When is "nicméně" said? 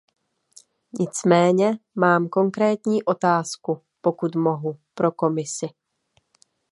0.99-1.79